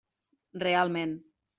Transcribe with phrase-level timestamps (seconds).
[0.65, 1.15] Realment.